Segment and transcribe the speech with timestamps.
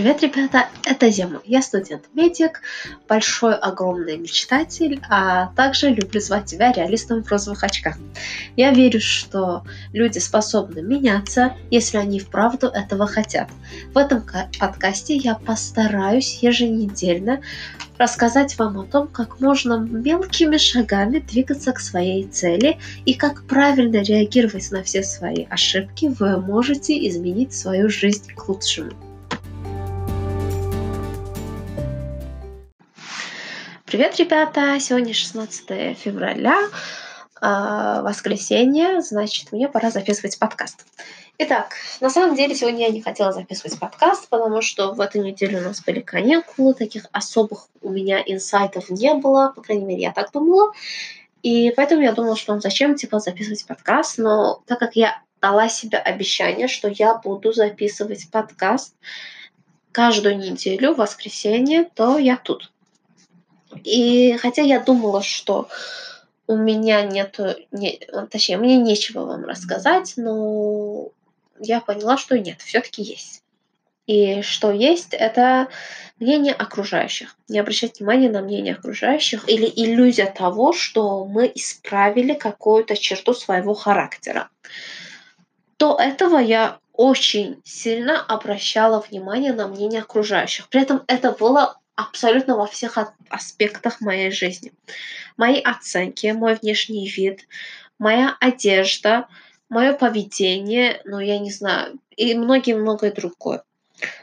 [0.00, 1.42] Привет, ребята, это Зема.
[1.44, 2.62] Я студент-медик,
[3.06, 7.98] большой, огромный мечтатель, а также люблю звать тебя реалистом в розовых очках.
[8.56, 13.50] Я верю, что люди способны меняться, если они вправду этого хотят.
[13.92, 14.24] В этом
[14.58, 17.42] подкасте я постараюсь еженедельно
[17.98, 23.96] рассказать вам о том, как можно мелкими шагами двигаться к своей цели и как правильно
[23.96, 29.09] реагировать на все свои ошибки вы можете изменить свою жизнь к лучшему.
[33.90, 34.78] Привет, ребята!
[34.78, 36.60] Сегодня 16 февраля,
[37.42, 40.86] э, воскресенье, значит, мне пора записывать подкаст.
[41.38, 45.58] Итак, на самом деле сегодня я не хотела записывать подкаст, потому что в эту неделю
[45.58, 50.12] у нас были каникулы, таких особых у меня инсайтов не было, по крайней мере, я
[50.12, 50.72] так думала.
[51.42, 55.98] И поэтому я думала, что зачем, типа, записывать подкаст, но так как я дала себе
[55.98, 58.94] обещание, что я буду записывать подкаст
[59.90, 62.70] каждую неделю в воскресенье, то я тут.
[63.84, 65.68] И хотя я думала, что
[66.46, 67.38] у меня нет,
[67.70, 71.08] не, точнее, мне нечего вам рассказать, но
[71.60, 73.42] я поняла, что нет, все-таки есть.
[74.06, 75.68] И что есть, это
[76.18, 77.36] мнение окружающих.
[77.48, 83.74] Не обращать внимания на мнение окружающих или иллюзия того, что мы исправили какую-то черту своего
[83.74, 84.48] характера.
[85.78, 90.68] До этого я очень сильно обращала внимание на мнение окружающих.
[90.68, 92.98] При этом это было абсолютно во всех
[93.28, 94.72] аспектах моей жизни.
[95.36, 97.46] Мои оценки, мой внешний вид,
[97.98, 99.28] моя одежда,
[99.68, 103.62] мое поведение, ну, я не знаю, и многое-многое другое.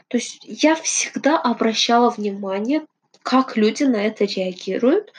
[0.08, 2.82] То есть я всегда обращала внимание,
[3.22, 5.12] как люди на это реагируют.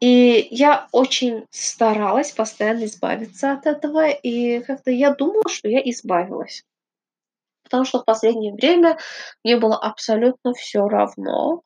[0.00, 6.64] И я очень старалась постоянно избавиться от этого, и как-то я думала, что я избавилась.
[7.62, 8.98] Потому что в последнее время
[9.44, 11.62] мне было абсолютно все равно,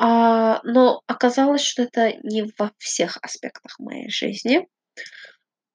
[0.00, 4.68] а, но оказалось, что это не во всех аспектах моей жизни,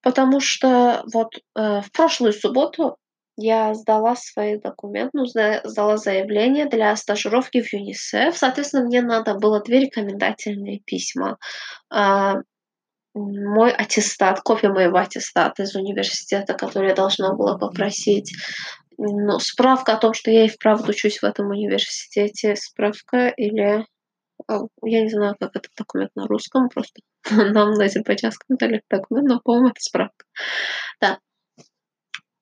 [0.01, 2.95] потому что вот э, в прошлую субботу
[3.35, 8.37] я сдала свои документы, ну, сдала заявление для стажировки в ЮНИСЕФ.
[8.37, 11.37] Соответственно, мне надо было две рекомендательные письма.
[11.89, 12.35] А,
[13.13, 18.33] мой аттестат, копия моего аттестата из университета, который я должна была попросить.
[18.97, 23.85] Ну, справка о том, что я и вправду учусь в этом университете, справка или
[24.83, 27.01] я не знаю, как этот документ на русском, просто
[27.31, 30.25] нам на азербайджанском дали документ, но, по-моему, это справка.
[30.99, 31.19] Да.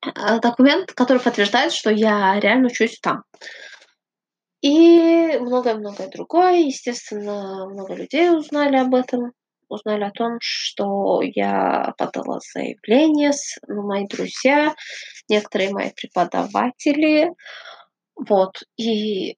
[0.02, 3.22] А, документ, который подтверждает, что я реально учусь там.
[4.62, 6.60] И многое-многое другое.
[6.60, 9.32] Естественно, много людей узнали об этом.
[9.68, 13.30] Узнали о том, что я подала заявление,
[13.66, 14.74] ну, мои друзья,
[15.28, 17.30] некоторые мои преподаватели.
[18.14, 18.62] Вот.
[18.76, 19.36] И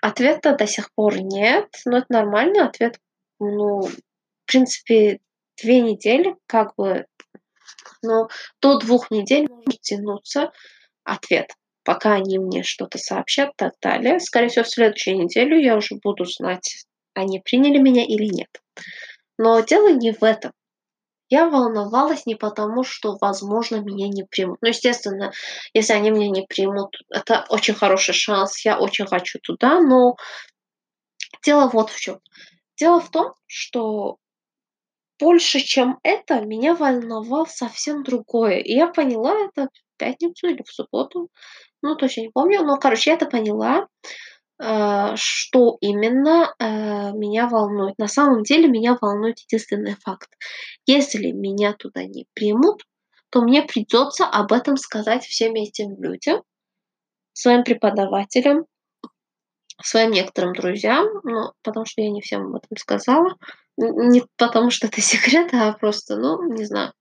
[0.00, 3.00] Ответа до сих пор нет, но это нормальный ответ.
[3.40, 3.96] Ну, в
[4.46, 5.18] принципе,
[5.60, 7.06] две недели, как бы,
[8.02, 8.28] ну,
[8.60, 10.52] до двух недель может тянуться
[11.04, 11.52] ответ,
[11.84, 14.20] пока они мне что-то сообщат и так далее.
[14.20, 16.84] Скорее всего, в следующую неделю я уже буду знать,
[17.14, 18.50] они приняли меня или нет.
[19.36, 20.52] Но дело не в этом.
[21.30, 24.58] Я волновалась не потому, что, возможно, меня не примут.
[24.62, 25.32] Ну, естественно,
[25.74, 30.16] если они меня не примут, это очень хороший шанс, я очень хочу туда, но
[31.44, 32.20] дело вот в чем.
[32.78, 34.16] Дело в том, что
[35.18, 38.58] больше, чем это, меня волновало совсем другое.
[38.58, 41.28] И я поняла это в пятницу или в субботу.
[41.82, 42.62] Ну, точно не помню.
[42.62, 43.88] Но, короче, я это поняла.
[44.60, 47.96] Э, что именно э, меня волнует.
[47.98, 50.28] На самом деле меня волнует единственный факт.
[50.84, 52.82] Если меня туда не примут,
[53.30, 56.42] то мне придется об этом сказать всем этим людям,
[57.34, 58.66] своим преподавателям,
[59.80, 63.36] своим некоторым друзьям, ну, потому что я не всем об этом сказала.
[63.76, 66.92] Не потому что это секрет, а просто, ну, не знаю,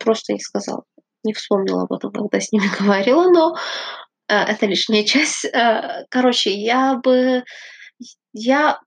[0.00, 0.82] просто не сказала.
[1.22, 3.54] Не вспомнила об этом, когда с ними говорила, но
[4.28, 5.44] это лишняя часть.
[5.44, 7.44] Э, короче, я бы...
[8.32, 8.80] Я...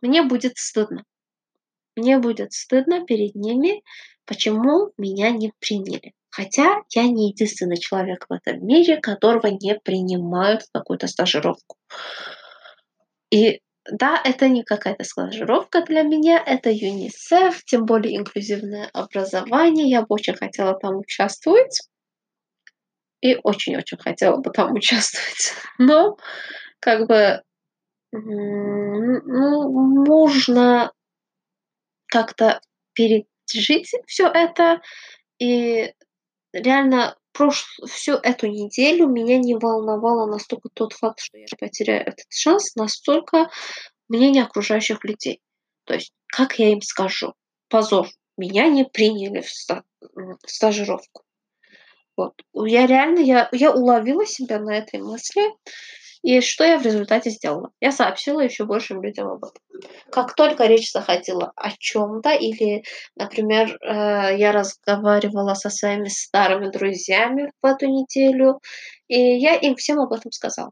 [0.00, 1.04] Мне будет стыдно.
[1.96, 3.82] Мне будет стыдно перед ними,
[4.24, 6.14] почему меня не приняли.
[6.30, 11.76] Хотя я не единственный человек в этом мире, которого не принимают в какую-то стажировку.
[13.30, 13.60] И
[13.90, 19.90] да, это не какая-то стажировка для меня, это ЮНИСЕФ, тем более инклюзивное образование.
[19.90, 21.80] Я бы очень хотела там участвовать
[23.22, 25.54] и очень-очень хотела бы там участвовать.
[25.78, 26.18] Но
[26.80, 27.42] как бы
[28.12, 30.92] ну, можно
[32.08, 32.60] как-то
[32.92, 34.82] пережить все это
[35.38, 35.94] и
[36.52, 37.64] реально прош...
[37.88, 43.48] всю эту неделю меня не волновало настолько тот факт, что я потеряю этот шанс, настолько
[44.08, 45.40] мнение окружающих людей.
[45.84, 47.32] То есть, как я им скажу?
[47.68, 48.08] Позор.
[48.36, 49.84] Меня не приняли в, ста...
[50.00, 51.22] в стажировку.
[52.16, 52.34] Вот.
[52.54, 55.42] Я реально, я, я уловила себя на этой мысли.
[56.22, 57.70] И что я в результате сделала?
[57.80, 59.60] Я сообщила еще большим людям об этом.
[60.10, 62.84] Как только речь заходила о чем-то, или,
[63.16, 68.60] например, э, я разговаривала со своими старыми друзьями в эту неделю,
[69.08, 70.70] и я им всем об этом сказала.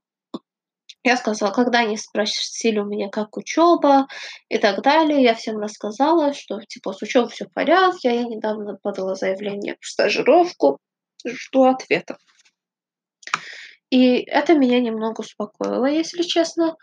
[1.03, 4.07] Я сказала, когда они спросили у меня, как учеба
[4.49, 8.79] и так далее, я всем рассказала, что типа с учебой все в порядке, я недавно
[8.83, 10.79] подала заявление в стажировку,
[11.27, 12.17] жду ответа.
[13.91, 16.77] И это меня немного успокоило, если честно.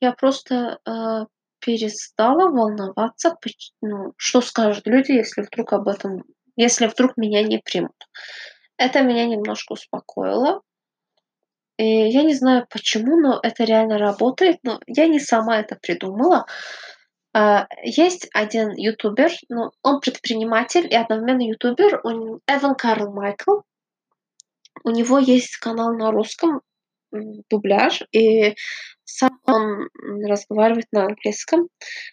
[0.00, 1.26] Я просто э,
[1.58, 3.36] перестала волноваться,
[3.80, 6.24] ну, что скажут люди, если вдруг об этом,
[6.56, 7.96] если вдруг меня не примут.
[8.76, 10.62] Это меня немножко успокоило.
[11.78, 14.58] И я не знаю почему, но это реально работает.
[14.62, 16.46] Но я не сама это придумала.
[17.34, 23.60] Uh, есть один ютубер, ну, он предприниматель и одновременно ютубер, он Эван Карл Майкл.
[24.84, 26.60] У него есть канал на русском,
[27.50, 28.54] дубляж, и
[29.04, 29.88] сам он
[30.26, 31.68] разговаривает на английском.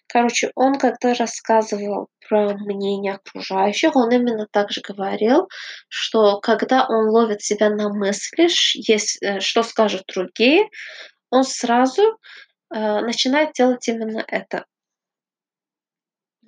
[0.07, 5.47] Короче, он когда рассказывал про мнение окружающих, он именно так же говорил,
[5.87, 10.67] что когда он ловит себя на мысли, есть, э, что скажут другие,
[11.29, 14.65] он сразу э, начинает делать именно это.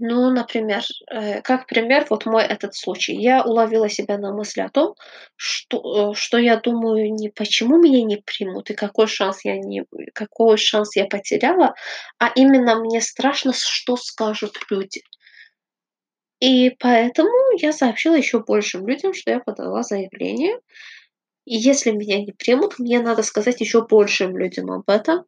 [0.03, 0.81] Ну, например,
[1.11, 3.13] э, как пример, вот мой этот случай.
[3.13, 4.95] Я уловила себя на мысли о том,
[5.35, 9.83] что, э, что я думаю не почему меня не примут и какой шанс я не
[10.15, 11.75] какой шанс я потеряла,
[12.17, 15.03] а именно мне страшно, что скажут люди.
[16.39, 20.57] И поэтому я сообщила еще большим людям, что я подала заявление.
[21.45, 25.25] И если меня не примут, мне надо сказать еще большим людям об этом.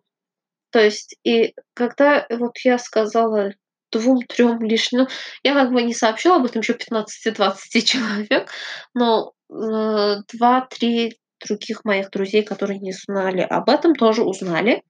[0.72, 3.54] То есть, и когда вот я сказала
[3.94, 5.02] двум-трем лишним.
[5.02, 5.08] Ну,
[5.44, 8.50] я как бы не сообщила об этом еще 15-20 человек,
[8.94, 14.84] но э, два-три других моих друзей, которые не знали об этом, тоже узнали.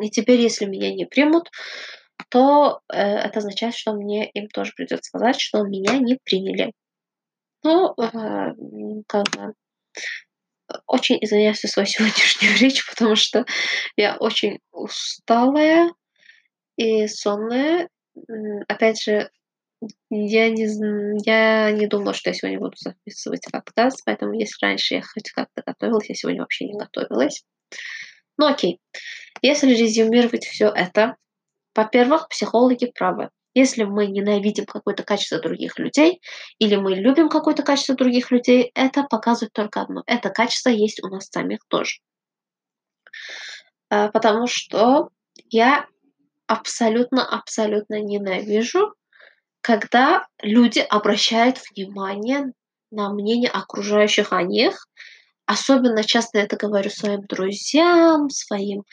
[0.00, 1.50] И теперь, если меня не примут,
[2.28, 6.72] то э, это означает, что мне им тоже придется сказать, что меня не приняли.
[7.62, 8.52] Ну, э,
[9.06, 9.54] как бы
[10.86, 13.44] очень извиняюсь за свою сегодняшнюю речь, потому что
[13.96, 15.92] я очень усталая
[16.76, 17.88] и сонная,
[18.68, 19.30] опять же,
[20.10, 25.02] я не, я не думала, что я сегодня буду записывать подкаст, поэтому если раньше я
[25.02, 27.44] хоть как-то готовилась, я сегодня вообще не готовилась.
[28.38, 28.80] Ну окей.
[29.42, 31.16] Если резюмировать все это,
[31.74, 33.30] во-первых, психологи правы.
[33.52, 36.20] Если мы ненавидим какое-то качество других людей,
[36.58, 40.02] или мы любим какое-то качество других людей, это показывает только одно.
[40.06, 42.00] Это качество есть у нас самих тоже.
[43.90, 45.10] А, потому что
[45.50, 45.86] я
[46.46, 48.94] абсолютно-абсолютно ненавижу,
[49.60, 52.52] когда люди обращают внимание
[52.90, 54.86] на мнение окружающих о них.
[55.46, 58.84] Особенно часто это говорю своим друзьям, своим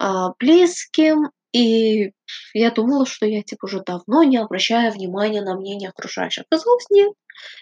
[0.00, 0.06] э,
[0.38, 1.30] близким.
[1.52, 2.12] И
[2.54, 6.44] я думала, что я типа уже давно не обращаю внимания на мнение окружающих.
[6.50, 7.12] Оказалось, нет.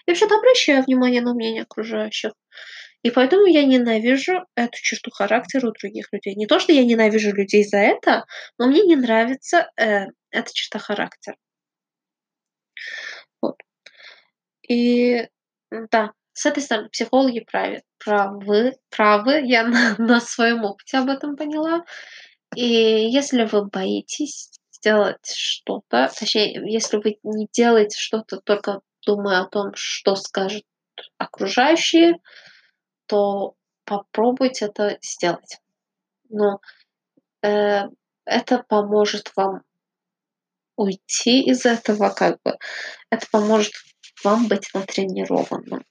[0.05, 2.31] Я вообще-то обращаю внимание на мнение окружающих.
[3.03, 6.35] И поэтому я ненавижу эту черту характера у других людей.
[6.35, 8.25] Не то, что я ненавижу людей за это,
[8.57, 11.35] но мне не нравится э, эта черта характера.
[13.41, 13.55] Вот.
[14.67, 15.27] И
[15.89, 19.41] да, с этой стороны психологи правы, правы, правы.
[19.45, 21.83] Я на, на своем опыте об этом поняла.
[22.55, 29.47] И если вы боитесь сделать что-то, точнее, если вы не делаете что-то только думая о
[29.47, 30.63] том, что скажут
[31.17, 32.15] окружающие,
[33.11, 35.59] то попробуйте это сделать.
[36.29, 36.61] Но
[37.43, 37.81] э,
[38.23, 39.63] это поможет вам
[40.77, 42.57] уйти из этого, как бы.
[43.09, 43.73] Это поможет
[44.23, 45.83] вам быть натренированным.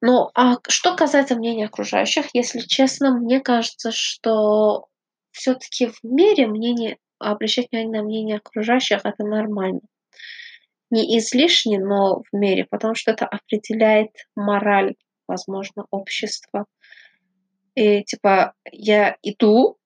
[0.00, 4.86] Ну, а что касается мнения окружающих, если честно, мне кажется, что
[5.32, 9.80] все-таки в мире мнение, обращать внимание на мнение окружающих это нормально.
[10.90, 14.94] Не излишне, но в мире, потому что это определяет мораль
[15.26, 16.66] возможно, общество.
[17.74, 19.78] И типа я иду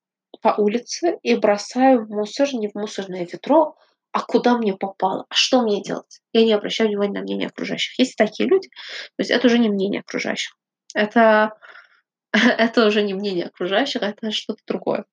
[0.43, 3.77] по улице и бросаю мусор не в мусорное ведро,
[4.13, 6.21] а куда мне попало, а что мне делать?
[6.33, 7.99] Я не обращаю внимания на мнение окружающих.
[7.99, 10.57] Есть такие люди, то есть это уже не мнение окружающих.
[10.95, 11.55] Это,
[12.33, 15.05] это уже не мнение окружающих, это что-то другое.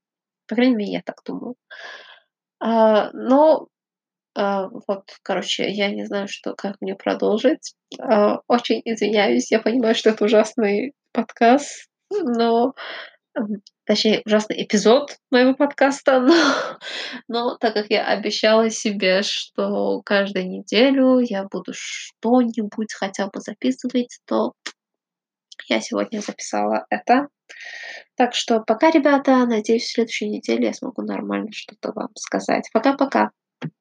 [0.47, 1.55] По крайней мере, я так думаю.
[2.59, 3.67] А, но
[4.35, 7.73] А, вот, короче, я не знаю, что как мне продолжить.
[7.99, 12.73] А, очень извиняюсь, я понимаю, что это ужасный подкаст, но,
[13.85, 16.35] точнее, ужасный эпизод моего подкаста, но
[17.29, 24.19] но так как я обещала себе, что каждую неделю я буду что-нибудь хотя бы записывать,
[24.25, 24.51] то
[25.69, 27.29] я сегодня записала это.
[28.15, 29.45] Так что пока, ребята.
[29.45, 32.69] Надеюсь, в следующей неделе я смогу нормально что-то вам сказать.
[32.73, 33.31] Пока-пока.